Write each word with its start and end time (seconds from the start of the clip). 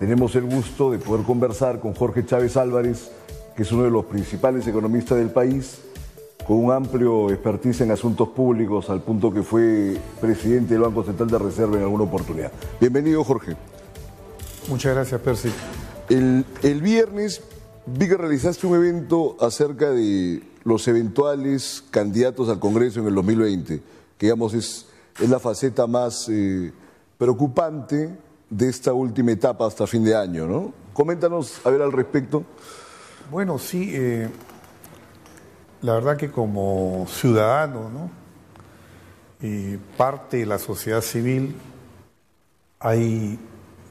Tenemos 0.00 0.34
el 0.34 0.44
gusto 0.44 0.90
de 0.90 0.98
poder 0.98 1.26
conversar 1.26 1.78
con 1.78 1.92
Jorge 1.92 2.24
Chávez 2.24 2.56
Álvarez, 2.56 3.10
que 3.54 3.64
es 3.64 3.70
uno 3.70 3.82
de 3.82 3.90
los 3.90 4.06
principales 4.06 4.66
economistas 4.66 5.18
del 5.18 5.28
país, 5.28 5.76
con 6.46 6.56
un 6.56 6.72
amplio 6.72 7.28
expertise 7.28 7.82
en 7.82 7.90
asuntos 7.90 8.30
públicos, 8.30 8.88
al 8.88 9.02
punto 9.02 9.30
que 9.30 9.42
fue 9.42 9.98
presidente 10.18 10.72
del 10.72 10.84
Banco 10.84 11.04
Central 11.04 11.28
de 11.28 11.38
Reserva 11.38 11.76
en 11.76 11.82
alguna 11.82 12.04
oportunidad. 12.04 12.50
Bienvenido, 12.80 13.22
Jorge. 13.24 13.58
Muchas 14.70 14.94
gracias, 14.94 15.20
Percy. 15.20 15.50
El, 16.08 16.46
el 16.62 16.80
viernes 16.80 17.42
vi 17.84 18.08
que 18.08 18.16
realizaste 18.16 18.66
un 18.66 18.76
evento 18.76 19.36
acerca 19.38 19.90
de 19.90 20.42
los 20.64 20.88
eventuales 20.88 21.84
candidatos 21.90 22.48
al 22.48 22.58
Congreso 22.58 23.00
en 23.00 23.06
el 23.08 23.14
2020, 23.16 23.82
que 24.16 24.26
digamos 24.26 24.54
es, 24.54 24.86
es 25.20 25.28
la 25.28 25.38
faceta 25.38 25.86
más 25.86 26.26
eh, 26.30 26.72
preocupante 27.18 28.29
de 28.50 28.68
esta 28.68 28.92
última 28.92 29.30
etapa 29.30 29.66
hasta 29.66 29.86
fin 29.86 30.04
de 30.04 30.14
año, 30.14 30.46
¿no? 30.46 30.74
Coméntanos 30.92 31.64
a 31.64 31.70
ver 31.70 31.82
al 31.82 31.92
respecto. 31.92 32.44
Bueno, 33.30 33.58
sí, 33.58 33.92
eh, 33.94 34.28
la 35.82 35.94
verdad 35.94 36.16
que 36.16 36.30
como 36.30 37.06
ciudadano, 37.08 37.88
¿no? 37.88 38.10
Y 39.40 39.76
parte 39.96 40.38
de 40.38 40.46
la 40.46 40.58
sociedad 40.58 41.00
civil, 41.00 41.54
hay 42.80 43.38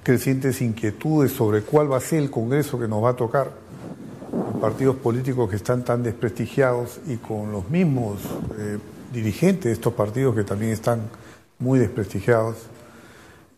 crecientes 0.03 0.61
inquietudes 0.61 1.31
sobre 1.31 1.61
cuál 1.61 1.91
va 1.91 1.97
a 1.97 2.02
ser 2.02 2.19
el 2.19 2.30
Congreso 2.30 2.77
que 2.77 2.88
nos 2.88 3.03
va 3.03 3.11
a 3.11 3.16
tocar. 3.16 3.52
Partidos 4.61 4.97
políticos 4.97 5.49
que 5.49 5.55
están 5.55 5.83
tan 5.83 6.03
desprestigiados 6.03 6.99
y 7.07 7.16
con 7.16 7.52
los 7.52 7.69
mismos 7.69 8.19
eh, 8.57 8.77
dirigentes 9.13 9.66
de 9.66 9.71
estos 9.71 9.94
partidos 9.94 10.35
que 10.35 10.44
también 10.44 10.73
están 10.73 11.02
muy 11.57 11.80
desprestigiados, 11.80 12.57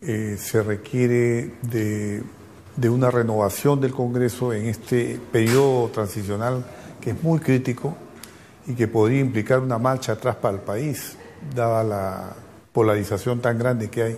eh, 0.01 0.35
se 0.39 0.63
requiere 0.63 1.53
de, 1.61 2.23
de 2.75 2.89
una 2.89 3.11
renovación 3.11 3.79
del 3.79 3.91
Congreso 3.91 4.51
en 4.51 4.65
este 4.65 5.19
periodo 5.31 5.89
transicional 5.89 6.65
que 6.99 7.11
es 7.11 7.23
muy 7.23 7.39
crítico 7.39 7.95
y 8.65 8.73
que 8.73 8.87
podría 8.87 9.19
implicar 9.19 9.59
una 9.59 9.77
marcha 9.77 10.13
atrás 10.13 10.37
para 10.37 10.55
el 10.55 10.61
país, 10.61 11.17
dada 11.53 11.83
la 11.83 12.35
polarización 12.73 13.41
tan 13.41 13.59
grande 13.59 13.91
que 13.91 14.01
hay. 14.03 14.17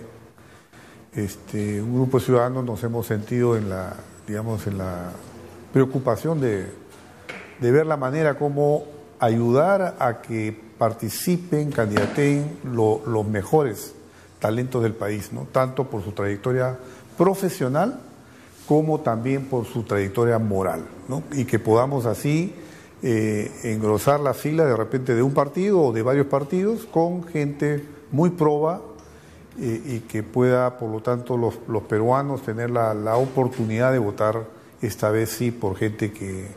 Este, 1.14 1.82
un 1.82 1.94
grupo 1.94 2.18
de 2.18 2.24
ciudadanos 2.24 2.64
nos 2.64 2.82
hemos 2.82 3.06
sentido 3.06 3.54
en 3.54 3.68
la, 3.68 3.94
digamos, 4.26 4.66
en 4.66 4.78
la 4.78 5.10
preocupación 5.70 6.40
de, 6.40 6.66
de 7.60 7.70
ver 7.70 7.84
la 7.84 7.98
manera 7.98 8.38
como 8.38 8.84
ayudar 9.20 9.96
a 9.98 10.22
que 10.22 10.58
participen, 10.78 11.70
candidaten 11.70 12.58
lo, 12.64 13.02
los 13.06 13.26
mejores 13.26 13.94
talentos 14.44 14.82
del 14.82 14.92
país, 14.92 15.32
¿no? 15.32 15.46
tanto 15.50 15.84
por 15.84 16.04
su 16.04 16.12
trayectoria 16.12 16.76
profesional 17.16 17.98
como 18.68 19.00
también 19.00 19.46
por 19.46 19.64
su 19.64 19.84
trayectoria 19.84 20.38
moral, 20.38 20.84
¿no? 21.08 21.22
y 21.32 21.46
que 21.46 21.58
podamos 21.58 22.04
así 22.04 22.54
eh, 23.02 23.50
engrosar 23.62 24.20
la 24.20 24.34
fila 24.34 24.66
de 24.66 24.76
repente 24.76 25.14
de 25.14 25.22
un 25.22 25.32
partido 25.32 25.80
o 25.80 25.92
de 25.94 26.02
varios 26.02 26.26
partidos 26.26 26.84
con 26.84 27.24
gente 27.24 27.86
muy 28.12 28.28
proba 28.28 28.82
eh, 29.58 29.80
y 29.82 30.00
que 30.00 30.22
pueda, 30.22 30.76
por 30.76 30.90
lo 30.90 31.00
tanto, 31.00 31.38
los, 31.38 31.54
peruanos 31.84 32.42
tener 32.42 32.70
la, 32.70 32.92
la, 32.92 33.16
oportunidad 33.16 33.92
de 33.92 33.98
votar 33.98 34.44
esta 34.82 35.08
vez 35.08 35.30
sí 35.30 35.52
por 35.52 35.74
gente 35.76 36.12
que, 36.12 36.48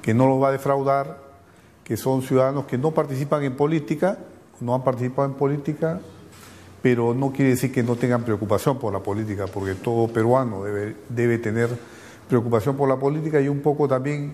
que 0.00 0.14
no 0.14 0.28
los 0.28 0.40
va 0.40 0.50
a 0.50 0.52
defraudar, 0.52 1.18
que 1.82 1.96
son 1.96 2.22
ciudadanos 2.22 2.66
que 2.66 2.78
no 2.78 2.92
participan 2.92 3.42
en 3.42 3.56
política, 3.56 4.18
no 4.60 4.76
han 4.76 4.84
participado 4.84 5.26
en 5.26 5.34
política, 5.34 6.00
pero 6.82 7.14
no 7.14 7.32
quiere 7.32 7.52
decir 7.52 7.72
que 7.72 7.84
no 7.84 7.94
tengan 7.96 8.24
preocupación 8.24 8.78
por 8.78 8.92
la 8.92 8.98
política, 8.98 9.46
porque 9.46 9.76
todo 9.76 10.08
peruano 10.08 10.64
debe, 10.64 10.96
debe 11.08 11.38
tener 11.38 11.70
preocupación 12.28 12.76
por 12.76 12.88
la 12.88 12.96
política 12.96 13.40
y 13.40 13.48
un 13.48 13.60
poco 13.60 13.86
también 13.86 14.32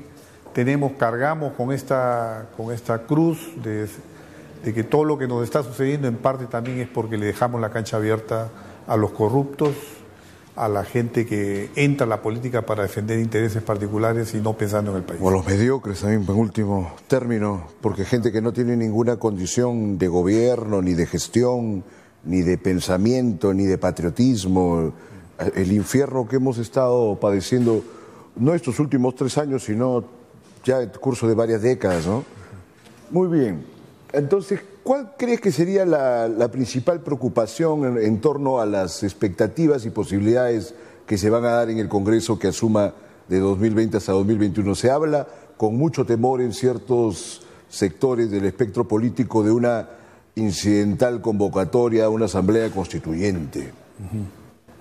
tenemos, 0.55 0.93
cargamos 0.93 1.53
con 1.53 1.73
esta, 1.73 2.47
con 2.57 2.73
esta 2.73 3.03
cruz 3.03 3.51
de, 3.63 3.87
de, 4.65 4.75
que 4.75 4.83
todo 4.83 5.05
lo 5.05 5.19
que 5.19 5.29
nos 5.29 5.45
está 5.45 5.63
sucediendo 5.63 6.09
en 6.09 6.17
parte 6.17 6.47
también 6.47 6.79
es 6.79 6.89
porque 6.89 7.19
le 7.19 7.27
dejamos 7.27 7.61
la 7.61 7.71
cancha 7.71 7.99
abierta 7.99 8.49
a 8.87 8.97
los 8.97 9.11
corruptos, 9.11 9.75
a 10.57 10.69
la 10.69 10.85
gente 10.85 11.27
que 11.27 11.71
entra 11.77 12.07
a 12.07 12.09
la 12.09 12.23
política 12.23 12.63
para 12.63 12.83
defender 12.83 13.21
intereses 13.21 13.63
particulares 13.63 14.35
y 14.35 14.39
no 14.39 14.55
pensando 14.55 14.91
en 14.91 14.97
el 14.97 15.03
país. 15.05 15.21
O 15.23 15.31
los 15.31 15.47
mediocres 15.47 16.01
también, 16.01 16.25
en 16.27 16.35
último 16.35 16.95
término, 17.07 17.69
porque 17.81 18.05
gente 18.05 18.33
que 18.33 18.41
no 18.41 18.53
tiene 18.53 18.77
ninguna 18.77 19.17
condición 19.17 19.99
de 19.99 20.09
gobierno 20.09 20.83
ni 20.83 20.95
de 20.95 21.07
gestión 21.07 21.85
ni 22.25 22.43
de 22.43 22.59
pensamiento, 22.59 23.55
ni 23.55 23.65
de 23.65 23.79
patriotismo. 23.79 24.93
El 25.55 25.73
infierno 25.73 26.27
que 26.27 26.37
hemos 26.37 26.59
estado 26.59 27.17
padeciendo, 27.21 27.83
no 28.37 28.55
estos 28.55 28.81
últimos 28.81 29.15
tres 29.15 29.39
años, 29.39 29.65
sino 29.65 30.05
ya 30.65 30.81
el 30.81 30.91
curso 30.91 31.29
de 31.29 31.35
varias 31.35 31.63
décadas, 31.63 32.07
¿no? 32.07 32.25
Muy 33.11 33.29
bien. 33.29 33.65
Entonces, 34.13 34.61
¿cuál 34.83 35.15
crees 35.17 35.41
que 35.41 35.53
sería 35.53 35.85
la, 35.85 36.49
principal 36.51 37.01
preocupación 37.01 37.85
en, 37.85 38.05
en, 38.05 38.21
torno 38.21 38.61
a 38.61 38.67
las 38.67 39.03
expectativas 39.03 39.87
y 39.87 39.91
posibilidades 39.91 40.75
que 41.07 41.19
se 41.19 41.31
van 41.31 41.45
a 41.45 41.51
dar 41.51 41.71
en 41.71 41.79
el 41.79 41.89
Congreso 41.89 42.39
que 42.39 42.49
asuma 42.49 42.95
de 43.29 43.39
2020 43.39 43.97
hasta 43.97 44.13
2021? 44.13 44.75
Se 44.75 44.91
habla 44.91 45.27
con 45.57 45.77
mucho 45.77 46.05
temor 46.05 46.41
en 46.41 46.53
ciertos 46.53 47.43
sectores 47.69 48.31
del 48.31 48.45
espectro 48.45 48.89
político 48.89 49.43
de 49.43 49.51
una 49.51 49.89
incidental 50.39 51.21
convocatoria 51.21 52.07
a 52.07 52.09
una 52.09 52.27
asamblea 52.27 52.71
constituyente. 52.71 53.73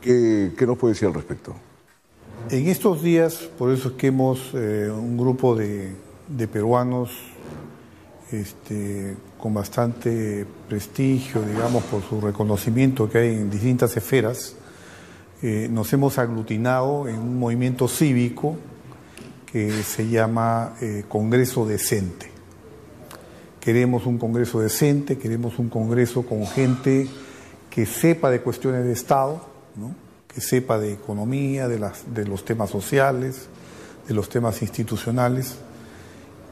¿Qué, 0.01 0.53
¿Qué, 0.57 0.66
nos 0.66 0.78
puede 0.78 0.94
decir 0.94 1.07
al 1.07 1.13
respecto? 1.13 1.53
En 2.50 2.68
estos 2.68 3.01
días, 3.01 3.50
por 3.57 3.72
eso 3.72 3.90
es 3.90 3.94
que 3.95 4.07
hemos, 4.07 4.51
eh, 4.53 4.90
un 4.90 5.18
grupo 5.18 5.56
de, 5.56 5.91
de 6.28 6.47
peruanos 6.47 7.12
este, 8.31 9.16
con 9.38 9.53
bastante 9.53 10.45
prestigio, 10.68 11.41
digamos, 11.41 11.84
por 11.85 12.03
su 12.03 12.19
reconocimiento 12.19 13.09
que 13.09 13.18
hay 13.19 13.35
en 13.35 13.50
distintas 13.50 13.95
esferas, 13.95 14.56
eh, 15.41 15.68
nos 15.72 15.91
hemos 15.94 16.18
aglutinado 16.18 17.07
en 17.07 17.19
un 17.19 17.39
movimiento 17.39 17.88
cívico 17.88 18.57
que 19.45 19.72
se 19.84 20.09
llama 20.09 20.74
eh, 20.81 21.06
Congreso 21.07 21.66
Decente. 21.66 22.37
Queremos 23.68 24.06
un 24.06 24.18
Congreso 24.18 24.62
decente, 24.62 25.18
queremos 25.18 25.60
un 25.60 25.68
Congreso 25.68 26.26
con 26.26 26.48
gente 26.48 27.06
que 27.70 27.86
sepa 27.86 28.32
de 28.32 28.40
cuestiones 28.40 28.86
de 28.86 28.94
Estado, 28.94 29.42
¿no? 29.76 29.94
que 30.26 30.40
sepa 30.40 30.80
de 30.80 30.94
economía, 30.94 31.68
de, 31.68 32.26
los 32.26 32.46
temas 32.46 32.70
sociales, 32.70 33.50
de 34.08 34.14
los 34.14 34.30
temas 34.30 34.62
institucionales 34.62 35.58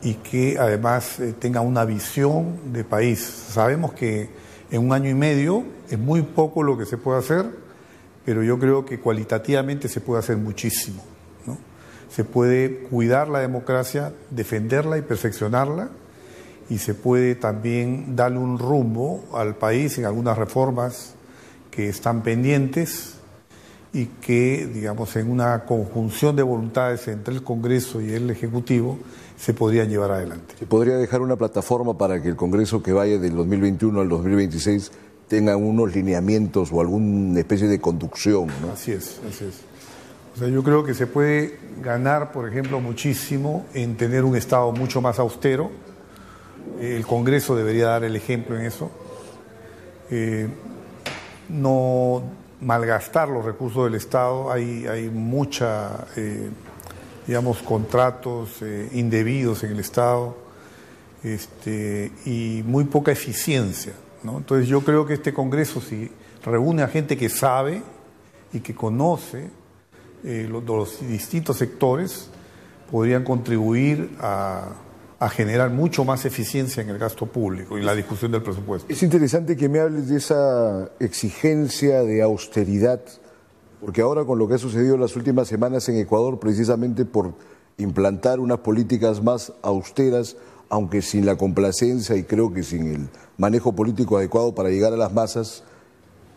y 0.01 0.15
que 0.15 0.57
además 0.59 1.21
eh, 1.21 1.33
tenga 1.39 1.61
una 1.61 1.85
visión 1.85 2.73
de 2.73 2.83
país. 2.83 3.21
Sabemos 3.21 3.93
que 3.93 4.29
en 4.69 4.85
un 4.85 4.91
año 4.91 5.09
y 5.09 5.13
medio 5.13 5.63
es 5.89 5.97
muy 5.97 6.21
poco 6.21 6.63
lo 6.63 6.77
que 6.77 6.85
se 6.85 6.97
puede 6.97 7.19
hacer, 7.19 7.45
pero 8.25 8.43
yo 8.43 8.59
creo 8.59 8.85
que 8.85 8.99
cualitativamente 8.99 9.87
se 9.87 10.01
puede 10.01 10.19
hacer 10.19 10.35
muchísimo. 10.35 11.01
Se 12.13 12.25
puede 12.25 12.79
cuidar 12.89 13.29
la 13.29 13.39
democracia, 13.39 14.11
defenderla 14.31 14.97
y 14.97 15.01
perfeccionarla, 15.01 15.91
y 16.69 16.79
se 16.79 16.93
puede 16.93 17.35
también 17.35 18.15
darle 18.15 18.39
un 18.39 18.57
rumbo 18.57 19.23
al 19.33 19.55
país 19.55 19.97
en 19.97 20.05
algunas 20.05 20.37
reformas 20.37 21.13
que 21.71 21.89
están 21.89 22.23
pendientes 22.23 23.15
y 23.93 24.07
que, 24.07 24.69
digamos, 24.73 25.15
en 25.15 25.31
una 25.31 25.63
conjunción 25.63 26.35
de 26.35 26.43
voluntades 26.43 27.07
entre 27.07 27.33
el 27.33 27.43
Congreso 27.43 28.01
y 28.01 28.11
el 28.11 28.29
Ejecutivo 28.29 28.97
se 29.37 29.53
podrían 29.53 29.89
llevar 29.89 30.11
adelante. 30.11 30.55
¿Se 30.59 30.65
podría 30.65 30.97
dejar 30.97 31.21
una 31.21 31.35
plataforma 31.35 31.97
para 31.97 32.21
que 32.21 32.29
el 32.29 32.35
Congreso 32.35 32.83
que 32.83 32.91
vaya 32.91 33.17
del 33.17 33.35
2021 33.35 34.01
al 34.01 34.09
2026 34.09 34.91
tenga 35.27 35.55
unos 35.55 35.95
lineamientos 35.95 36.71
o 36.71 36.81
alguna 36.81 37.39
especie 37.39 37.67
de 37.67 37.79
conducción? 37.79 38.47
¿no? 38.61 38.73
Así 38.73 38.91
es, 38.91 39.19
así 39.29 39.45
es. 39.45 39.61
O 40.35 40.39
sea, 40.39 40.49
yo 40.49 40.63
creo 40.63 40.83
que 40.83 40.93
se 40.93 41.07
puede 41.07 41.57
ganar, 41.81 42.33
por 42.33 42.49
ejemplo, 42.49 42.81
muchísimo 42.81 43.65
en 43.73 43.95
tener 43.95 44.25
un 44.25 44.35
Estado 44.35 44.73
mucho 44.73 45.01
más 45.01 45.19
austero. 45.19 45.71
El 46.79 47.05
Congreso 47.05 47.55
debería 47.55 47.87
dar 47.87 48.03
el 48.03 48.15
ejemplo 48.15 48.57
en 48.57 48.65
eso. 48.65 48.91
Eh, 50.11 50.47
no 51.49 52.23
malgastar 52.61 53.29
los 53.29 53.45
recursos 53.45 53.85
del 53.85 53.95
Estado, 53.95 54.51
hay, 54.51 54.85
hay 54.87 55.11
eh, 56.15 56.49
digamos, 57.27 57.57
contratos 57.59 58.61
eh, 58.61 58.89
indebidos 58.93 59.63
en 59.63 59.71
el 59.71 59.79
Estado 59.79 60.35
este, 61.23 62.11
y 62.25 62.63
muy 62.65 62.85
poca 62.85 63.11
eficiencia. 63.11 63.93
¿no? 64.23 64.37
Entonces 64.37 64.67
yo 64.67 64.81
creo 64.81 65.05
que 65.05 65.15
este 65.15 65.33
Congreso, 65.33 65.81
si 65.81 66.11
reúne 66.43 66.83
a 66.83 66.87
gente 66.87 67.17
que 67.17 67.29
sabe 67.29 67.81
y 68.53 68.59
que 68.59 68.75
conoce 68.75 69.49
los, 70.23 71.07
distintos 71.07 71.57
sectores, 71.57 72.29
podrían 72.89 73.23
contribuir 73.23 74.09
a, 74.19 74.69
a 75.25 75.29
generar 75.29 75.71
mucho 75.71 76.05
más 76.05 76.23
eficiencia 76.25 76.83
en 76.83 76.89
el 76.89 76.99
gasto 76.99 77.25
público 77.25 77.79
y 77.79 77.81
la 77.81 77.95
discusión 77.95 78.31
del 78.31 78.43
presupuesto. 78.43 78.93
Es 78.93 79.01
interesante 79.01 79.57
que 79.57 79.67
me 79.67 79.79
hables 79.79 80.07
de 80.07 80.17
esa 80.17 80.91
exigencia 80.99 82.03
de 82.03 82.21
austeridad, 82.21 83.01
Porque 83.81 84.01
ahora 84.01 84.23
con 84.23 84.37
lo 84.37 84.47
que 84.47 84.53
ha 84.53 84.57
sucedido 84.59 84.93
en 84.93 85.01
las 85.01 85.15
últimas 85.15 85.47
semanas 85.47 85.89
en 85.89 85.97
Ecuador, 85.97 86.39
precisamente 86.39 87.05
por 87.05 87.33
implantar 87.77 88.39
unas 88.39 88.59
políticas 88.59 89.23
más 89.23 89.51
austeras, 89.63 90.37
aunque 90.69 91.01
sin 91.01 91.25
la 91.25 91.35
complacencia 91.37 92.15
y 92.15 92.23
creo 92.23 92.53
que 92.53 92.61
sin 92.61 92.93
el 92.93 93.09
manejo 93.37 93.73
político 93.73 94.17
adecuado 94.17 94.53
para 94.53 94.69
llegar 94.69 94.93
a 94.93 94.97
las 94.97 95.11
masas, 95.11 95.63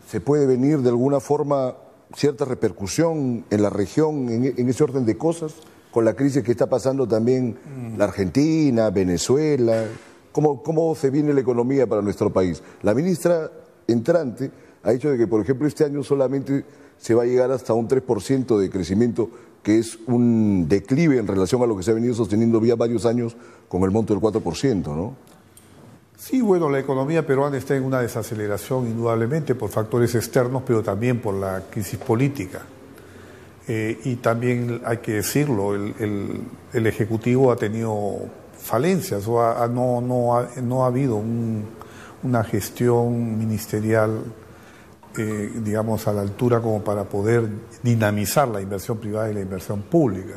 se 0.09 0.19
puede 0.19 0.47
venir 0.47 0.79
de 0.79 0.89
alguna 0.89 1.19
forma 1.19 1.75
cierta 2.15 2.43
repercusión 2.43 3.45
en 3.51 3.61
la 3.61 3.69
región, 3.69 4.29
en, 4.29 4.67
ese 4.67 4.83
orden 4.83 5.05
de 5.05 5.15
cosas, 5.15 5.53
con 5.91 6.05
la 6.05 6.13
crisis 6.13 6.43
que 6.43 6.51
está 6.51 6.67
pasando 6.67 7.07
también 7.07 7.57
la 7.97 8.05
Argentina, 8.05 8.89
Venezuela. 8.89 9.85
¿Cómo, 10.31 10.61
¿Cómo 10.61 10.93
se 10.95 11.09
viene 11.09 11.33
la 11.33 11.41
economía 11.41 11.87
para 11.87 12.01
nuestro 12.01 12.31
país? 12.31 12.61
La 12.83 12.93
ministra 12.93 13.51
entrante 13.87 14.51
ha 14.83 14.91
dicho 14.91 15.09
de 15.09 15.17
que, 15.17 15.27
por 15.27 15.41
ejemplo, 15.41 15.67
este 15.67 15.83
año 15.83 16.03
solamente 16.03 16.65
se 16.97 17.13
va 17.13 17.23
a 17.23 17.25
llegar 17.25 17.51
hasta 17.51 17.73
un 17.73 17.87
3% 17.87 18.59
de 18.59 18.69
crecimiento, 18.69 19.29
que 19.63 19.79
es 19.79 19.97
un 20.07 20.67
declive 20.67 21.17
en 21.17 21.27
relación 21.27 21.61
a 21.63 21.65
lo 21.65 21.75
que 21.75 21.83
se 21.83 21.91
ha 21.91 21.93
venido 21.93 22.13
sosteniendo 22.13 22.63
ya 22.63 22.75
varios 22.75 23.05
años 23.05 23.35
con 23.67 23.83
el 23.83 23.91
monto 23.91 24.13
del 24.13 24.21
4%, 24.21 24.83
¿no? 24.85 25.15
Sí, 26.17 26.41
bueno, 26.41 26.69
la 26.69 26.79
economía 26.79 27.25
peruana 27.25 27.57
está 27.57 27.77
en 27.77 27.83
una 27.83 28.01
desaceleración 28.01 28.87
indudablemente 28.87 29.55
por 29.55 29.69
factores 29.69 30.15
externos, 30.15 30.63
pero 30.65 30.83
también 30.83 31.21
por 31.21 31.33
la 31.33 31.63
crisis 31.69 31.97
política. 31.97 32.61
Eh, 33.71 33.99
y 34.03 34.15
también 34.15 34.81
hay 34.83 34.97
que 34.97 35.13
decirlo, 35.13 35.75
el, 35.75 36.41
Ejecutivo 36.73 37.51
ha 37.51 37.55
tenido 37.55 38.17
falencias, 38.57 39.27
o 39.27 39.67
no, 39.67 40.01
no, 40.01 40.37
ha, 40.37 40.49
no 40.61 40.83
ha 40.83 40.87
habido 40.87 41.21
una 42.23 42.43
gestión 42.43 43.37
ministerial 43.37 44.23
eh, 45.17 45.51
digamos, 45.63 46.07
a 46.07 46.13
la 46.13 46.21
altura 46.21 46.61
como 46.61 46.83
para 46.83 47.03
poder 47.03 47.49
dinamizar 47.81 48.47
la 48.47 48.61
inversión 48.61 48.99
privada 48.99 49.29
y 49.29 49.33
la 49.33 49.41
inversión 49.41 49.81
pública. 49.81 50.35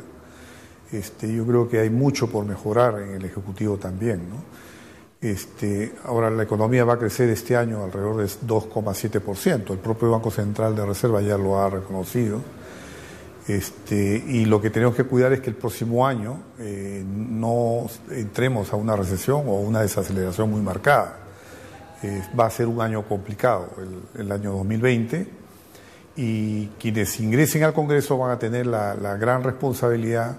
Este, 0.91 1.33
yo 1.33 1.45
creo 1.45 1.69
que 1.69 1.79
hay 1.79 1.89
mucho 1.89 2.27
por 2.27 2.43
mejorar 2.45 2.99
en 2.99 3.15
el 3.15 3.23
Ejecutivo 3.25 3.77
también. 3.77 4.29
¿no? 4.29 4.43
Este, 5.21 5.93
ahora 6.05 6.29
la 6.29 6.43
economía 6.43 6.85
va 6.85 6.93
a 6.93 6.99
crecer 6.99 7.29
este 7.29 7.55
año 7.55 7.83
alrededor 7.83 8.17
de 8.17 8.25
2,7%. 8.25 9.71
El 9.71 9.77
propio 9.77 10.11
Banco 10.11 10.31
Central 10.31 10.75
de 10.75 10.85
Reserva 10.85 11.21
ya 11.21 11.37
lo 11.37 11.59
ha 11.59 11.69
reconocido. 11.69 12.41
Este, 13.47 14.23
y 14.25 14.45
lo 14.45 14.61
que 14.61 14.69
tenemos 14.69 14.95
que 14.95 15.03
cuidar 15.03 15.33
es 15.33 15.41
que 15.41 15.49
el 15.49 15.55
próximo 15.55 16.07
año 16.07 16.39
eh, 16.59 17.03
no 17.05 17.87
entremos 18.09 18.71
a 18.71 18.77
una 18.77 18.95
recesión 18.95 19.47
o 19.47 19.55
una 19.55 19.81
desaceleración 19.81 20.49
muy 20.49 20.61
marcada. 20.61 21.19
Va 22.37 22.47
a 22.47 22.49
ser 22.49 22.67
un 22.67 22.81
año 22.81 23.03
complicado, 23.03 23.69
el, 24.17 24.29
año 24.29 24.51
2020, 24.51 25.25
y 26.17 26.67
quienes 26.79 27.17
ingresen 27.19 27.63
al 27.63 27.73
Congreso 27.73 28.17
van 28.17 28.31
a 28.31 28.39
tener 28.39 28.67
la, 28.67 28.93
gran 29.17 29.41
responsabilidad 29.41 30.35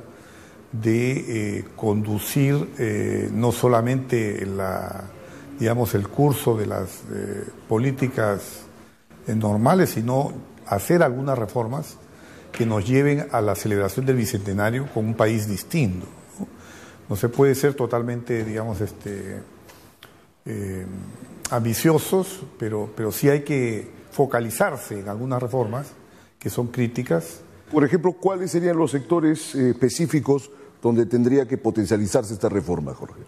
de 0.73 1.13
eh, 1.59 1.65
conducir 1.77 2.69
eh, 2.79 3.31
no 3.33 3.51
solamente 3.51 4.45
la, 4.45 5.05
digamos, 5.59 5.95
el 5.95 6.09
curso 6.09 6.57
de 6.57 6.67
las 6.67 7.03
eh, 7.13 7.45
políticas 7.69 8.63
normales, 9.27 9.91
sino 9.91 10.33
hacer 10.67 11.03
algunas 11.03 11.39
reformas 11.39 11.97
que 12.57 12.67
nos 12.67 12.87
lleven 12.87 13.27
a 13.33 13.41
la 13.41 13.55
celebración 13.55 14.07
del 14.07 14.17
Bicentenario 14.17 14.89
con 14.93 15.05
un 15.05 15.15
país 15.15 15.49
distinto. 15.49 16.07
No, 16.39 16.47
no 17.11 17.17
se 17.17 17.29
puede 17.29 17.55
ser 17.55 17.75
totalmente, 17.75 18.45
digamos, 18.45 18.81
este, 18.81 19.41
ambiciosos, 21.51 22.43
pero, 22.59 22.91
pero 22.97 23.13
sí 23.13 23.29
hay 23.29 23.43
que 23.43 23.89
focalizarse 24.11 25.01
en 25.01 25.09
algunas 25.09 25.43
reformas 25.43 25.89
que 26.39 26.51
son 26.51 26.69
críticas. 26.69 27.41
Por 27.71 27.85
ejemplo, 27.85 28.13
¿cuáles 28.13 28.51
serían 28.51 28.77
los 28.77 28.91
sectores 28.91 29.55
eh, 29.55 29.71
específicos 29.71 30.51
donde 30.83 31.07
tendría 31.07 31.49
que 31.49 31.59
potencializarse 31.59 32.35
esta 32.35 32.49
reforma, 32.49 32.95
Jorge? 32.95 33.21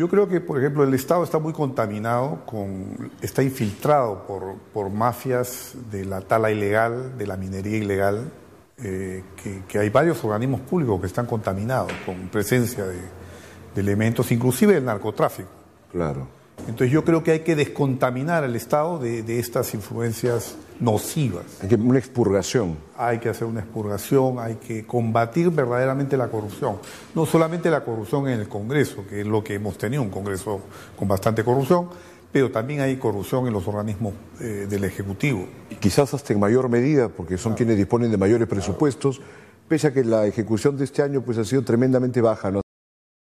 Yo 0.00 0.08
creo 0.08 0.26
que, 0.26 0.40
por 0.40 0.58
ejemplo, 0.58 0.82
el 0.82 0.94
Estado 0.94 1.22
está 1.22 1.38
muy 1.38 1.52
contaminado, 1.52 2.46
con, 2.46 3.10
está 3.20 3.42
infiltrado 3.42 4.26
por, 4.26 4.54
por 4.72 4.88
mafias 4.88 5.74
de 5.90 6.06
la 6.06 6.22
tala 6.22 6.50
ilegal, 6.50 7.18
de 7.18 7.26
la 7.26 7.36
minería 7.36 7.76
ilegal, 7.76 8.32
eh, 8.78 9.22
que, 9.68 9.78
hay 9.78 9.90
varios 9.90 10.24
organismos 10.24 10.62
públicos 10.62 10.98
que 11.02 11.06
están 11.06 11.26
contaminados 11.26 11.92
con 12.06 12.30
presencia 12.30 12.86
de, 12.86 12.96
de 13.74 13.80
elementos, 13.82 14.32
inclusive 14.32 14.72
del 14.72 14.86
narcotráfico. 14.86 15.50
Claro. 15.92 16.39
Entonces 16.68 16.90
yo 16.90 17.04
creo 17.04 17.22
que 17.22 17.32
hay 17.32 17.40
que 17.40 17.56
descontaminar 17.56 18.44
al 18.44 18.56
Estado 18.56 18.98
de, 18.98 19.38
estas 19.38 19.74
influencias 19.74 20.56
nocivas. 20.78 21.44
Hay 21.62 21.68
que 21.68 21.74
una 21.74 21.98
expurgación. 21.98 22.76
Hay 22.96 23.18
que 23.18 23.28
hacer 23.28 23.46
una 23.46 23.60
expurgación, 23.60 24.38
hay 24.38 24.56
que 24.56 24.86
combatir 24.86 25.50
verdaderamente 25.50 26.16
la 26.16 26.28
corrupción. 26.28 26.76
No 27.14 27.26
solamente 27.26 27.70
la 27.70 27.84
corrupción 27.84 28.28
en 28.28 28.40
el 28.40 28.48
Congreso, 28.48 29.04
que 29.08 29.20
es 29.20 29.26
lo 29.26 29.42
que 29.42 29.54
hemos 29.54 29.78
tenido, 29.78 30.02
un 30.02 30.10
Congreso 30.10 30.60
con 30.96 31.08
bastante 31.08 31.44
corrupción, 31.44 31.88
pero 32.32 32.50
también 32.50 32.80
hay 32.80 32.96
corrupción 32.96 33.46
en 33.46 33.52
los 33.52 33.66
organismos 33.66 34.14
eh, 34.40 34.66
del 34.68 34.84
Ejecutivo. 34.84 35.46
Y 35.70 35.76
quizás 35.76 36.14
hasta 36.14 36.32
en 36.32 36.40
mayor 36.40 36.68
medida, 36.68 37.08
porque 37.08 37.36
son 37.38 37.54
quienes 37.54 37.76
disponen 37.76 38.10
de 38.10 38.16
mayores 38.16 38.46
presupuestos, 38.46 39.20
pese 39.68 39.88
a 39.88 39.92
que 39.92 40.04
la 40.04 40.26
ejecución 40.26 40.76
de 40.76 40.84
este 40.84 41.02
año 41.02 41.22
pues, 41.22 41.38
ha 41.38 41.44
sido 41.44 41.62
tremendamente 41.62 42.20
baja. 42.20 42.50
¿no? 42.50 42.60